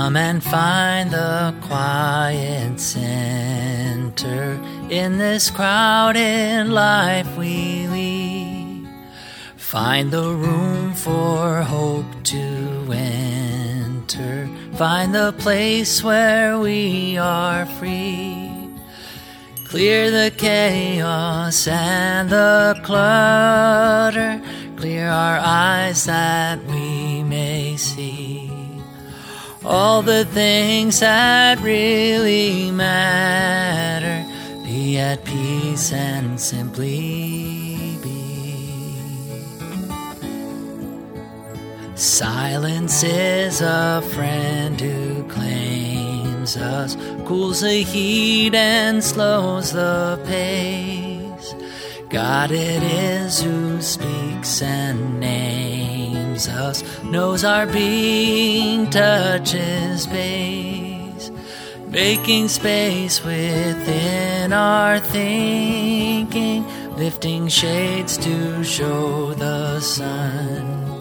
Come 0.00 0.16
and 0.16 0.42
find 0.42 1.10
the 1.10 1.54
quiet 1.60 2.80
center 2.80 4.58
in 4.88 5.18
this 5.18 5.50
crowded 5.50 6.68
life 6.68 7.36
we 7.36 7.86
lead. 7.86 8.88
Find 9.58 10.10
the 10.10 10.32
room 10.32 10.94
for 10.94 11.60
hope 11.60 12.10
to 12.32 12.88
enter. 12.90 14.48
Find 14.78 15.14
the 15.14 15.34
place 15.34 16.02
where 16.02 16.58
we 16.58 17.18
are 17.18 17.66
free. 17.66 18.70
Clear 19.68 20.10
the 20.10 20.32
chaos 20.34 21.68
and 21.68 22.30
the 22.30 22.80
clutter. 22.82 24.40
Clear 24.76 25.10
our 25.10 25.38
eyes 25.38 26.06
that 26.06 26.58
we 26.64 27.22
may 27.22 27.76
see 27.76 28.19
all 29.64 30.02
the 30.02 30.24
things 30.26 31.00
that 31.00 31.60
really 31.60 32.70
matter. 32.70 34.24
Be 34.64 34.98
at 34.98 35.24
peace 35.24 35.92
and 35.92 36.40
simply 36.40 37.96
be. 38.02 38.20
Silence 41.94 43.02
is 43.02 43.60
a 43.60 44.02
friend 44.14 44.80
who 44.80 45.22
claims 45.24 46.56
us, 46.56 46.96
cools 47.26 47.60
the 47.60 47.82
heat 47.82 48.54
and 48.54 49.04
slows 49.04 49.72
the 49.72 50.18
pace. 50.26 51.54
God 52.08 52.50
it 52.50 52.82
is 52.82 53.42
who 53.42 53.80
speaks 53.82 54.62
and 54.62 55.20
names 55.20 55.39
us, 56.48 56.82
knows 57.02 57.44
our 57.44 57.66
being, 57.66 58.88
touches 58.90 60.06
base, 60.06 61.30
making 61.88 62.48
space 62.48 63.24
within 63.24 64.52
our 64.52 64.98
thinking, 64.98 66.64
lifting 66.96 67.48
shades 67.48 68.16
to 68.18 68.64
show 68.64 69.34
the 69.34 69.80
sun, 69.80 71.00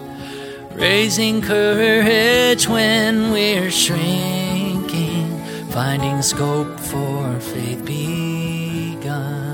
raising 0.73 1.42
courage 1.42 2.67
when 2.67 3.32
we're 3.32 3.72
shrinking, 3.72 5.28
finding 5.70 6.22
scope 6.22 6.80
for 6.80 7.40
faith 7.40 7.86
begun. 7.86 9.48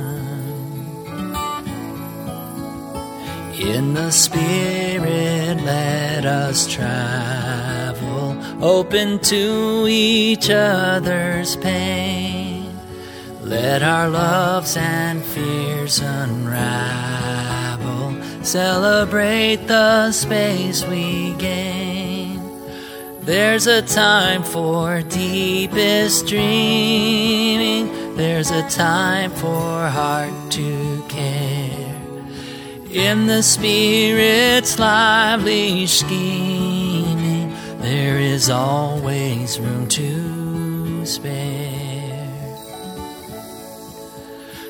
In 3.59 3.93
the 3.93 4.11
Spirit, 4.11 5.61
let 5.63 6.25
us 6.25 6.67
travel, 6.67 8.37
open 8.61 9.19
to 9.19 9.85
each 9.87 10.49
other's 10.49 11.55
pain. 11.55 12.77
Let 13.41 13.81
our 13.81 14.09
loves 14.09 14.75
and 14.75 15.23
fears 15.23 15.99
unravel, 15.99 17.23
celebrate 18.44 19.67
the 19.67 20.11
space 20.11 20.83
we 20.85 21.31
gain. 21.35 22.41
There's 23.21 23.67
a 23.67 23.81
time 23.81 24.44
for 24.44 25.01
deepest 25.01 26.27
dreaming, 26.27 28.17
there's 28.17 28.51
a 28.51 28.69
time 28.69 29.31
for 29.31 29.88
heart 29.88 30.51
to 30.51 31.05
care 31.07 31.84
in 32.95 33.28
the 33.28 33.44
Spirit's 33.44 34.79
lively 34.79 35.85
scheming, 35.85 37.53
there 37.79 38.17
is 38.19 38.50
always 38.50 39.59
room 39.59 39.85
to 39.89 41.06
spare. 41.06 41.75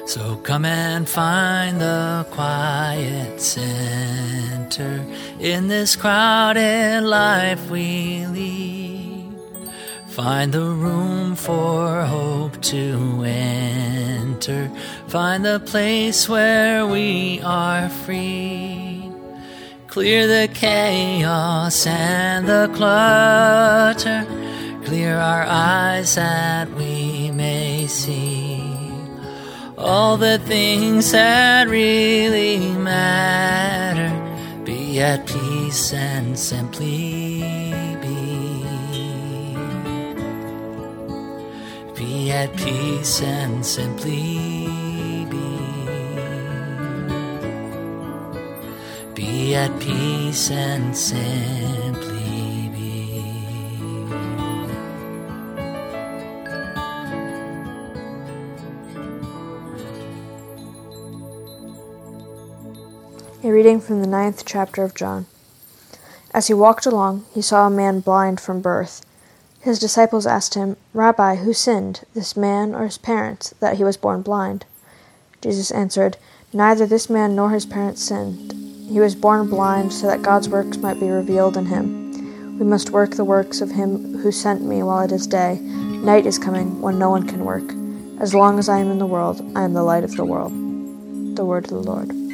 So 0.08 0.38
come 0.38 0.66
and 0.66 1.08
find 1.08 1.80
the 1.80 2.26
quiet 2.32 3.40
center 3.40 5.06
in 5.40 5.68
this 5.68 5.96
crowded 5.96 7.02
life 7.04 7.70
we 7.70 8.26
lead. 8.26 9.36
Find 10.08 10.52
the 10.52 10.64
room 10.64 11.36
for 11.36 12.04
hope 12.06 12.60
to 12.64 13.22
Find 15.08 15.44
the 15.44 15.60
place 15.60 16.30
where 16.30 16.86
we 16.86 17.42
are 17.42 17.90
free. 17.90 19.12
Clear 19.88 20.28
the 20.28 20.48
chaos 20.54 21.88
and 21.88 22.48
the 22.48 22.70
clutter. 22.76 24.26
Clear 24.86 25.18
our 25.18 25.46
eyes 25.48 26.16
that 26.16 26.70
we 26.72 27.32
may 27.32 27.88
see 27.88 28.62
all 29.78 30.18
the 30.18 30.38
things 30.40 31.12
that 31.12 31.68
really 31.68 32.60
matter. 32.74 34.12
Be 34.64 35.00
at 35.00 35.26
peace 35.28 35.94
and 35.94 36.38
simply 36.38 37.95
be 42.16 42.32
at 42.32 42.56
peace 42.56 43.22
and 43.22 43.66
simply 43.66 45.28
be. 45.30 45.60
Be 49.14 49.54
at 49.56 49.78
peace 49.82 50.50
and 50.50 50.96
simply 50.96 52.70
be. 52.72 53.22
A 63.44 63.52
reading 63.52 63.82
from 63.82 64.00
the 64.00 64.08
ninth 64.08 64.46
chapter 64.46 64.84
of 64.84 64.96
John. 64.96 65.26
As 66.34 66.48
he 66.48 66.54
walked 66.54 66.86
along, 66.86 67.26
he 67.34 67.42
saw 67.42 67.68
a 67.68 67.70
man 67.70 68.00
blind 68.00 68.40
from 68.40 68.62
birth. 68.62 69.06
His 69.66 69.80
disciples 69.80 70.28
asked 70.28 70.54
him, 70.54 70.78
Rabbi, 70.94 71.38
who 71.38 71.52
sinned, 71.52 72.02
this 72.14 72.38
man 72.38 72.76
or 72.76 72.86
his 72.86 73.00
parents, 73.00 73.50
that 73.60 73.78
he 73.78 73.84
was 73.84 73.98
born 73.98 74.22
blind? 74.22 74.64
Jesus 75.42 75.72
answered, 75.72 76.18
Neither 76.54 76.86
this 76.86 77.10
man 77.10 77.36
nor 77.36 77.50
his 77.50 77.66
parents 77.66 78.04
sinned. 78.04 78.54
He 78.88 79.00
was 79.00 79.16
born 79.16 79.50
blind 79.50 79.92
so 79.92 80.06
that 80.06 80.22
God's 80.22 80.48
works 80.48 80.78
might 80.78 81.00
be 81.00 81.10
revealed 81.10 81.58
in 81.58 81.66
him. 81.66 82.60
We 82.60 82.66
must 82.66 82.92
work 82.92 83.16
the 83.16 83.24
works 83.24 83.60
of 83.60 83.72
him 83.72 84.20
who 84.20 84.32
sent 84.32 84.62
me 84.62 84.84
while 84.84 85.04
it 85.04 85.12
is 85.12 85.26
day. 85.26 85.56
Night 85.56 86.28
is 86.28 86.38
coming 86.38 86.80
when 86.80 87.00
no 87.00 87.10
one 87.10 87.28
can 87.28 87.44
work. 87.44 87.66
As 88.22 88.36
long 88.36 88.60
as 88.60 88.70
I 88.70 88.78
am 88.78 88.92
in 88.92 89.00
the 89.00 89.08
world, 89.08 89.42
I 89.56 89.64
am 89.64 89.74
the 89.74 89.82
light 89.82 90.04
of 90.04 90.16
the 90.16 90.26
world. 90.26 90.52
The 91.36 91.44
word 91.44 91.64
of 91.64 91.72
the 91.72 91.80
Lord. 91.80 92.25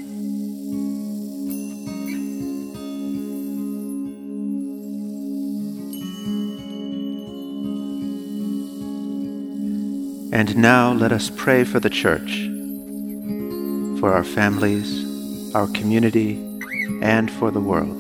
And 10.34 10.56
now 10.56 10.94
let 10.94 11.12
us 11.12 11.30
pray 11.30 11.66
for 11.66 11.82
the 11.82 11.90
Church, 11.90 12.48
for 14.00 14.14
our 14.14 14.24
families, 14.24 15.54
our 15.54 15.68
community, 15.68 16.38
and 17.02 17.30
for 17.30 17.52
the 17.52 17.60
world. 17.60 18.00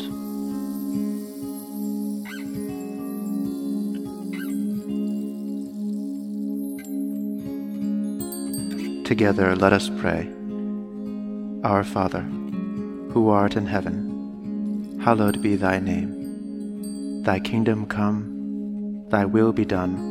Together 9.06 9.54
let 9.58 9.74
us 9.74 9.90
pray. 10.00 10.32
Our 11.66 11.84
Father, 11.84 12.22
who 13.12 13.28
art 13.28 13.58
in 13.58 13.66
heaven, 13.66 15.02
hallowed 15.04 15.42
be 15.42 15.58
thy 15.58 15.80
name. 15.80 17.24
Thy 17.24 17.40
kingdom 17.40 17.86
come, 17.88 19.06
thy 19.10 19.26
will 19.26 19.52
be 19.52 19.66
done 19.66 20.11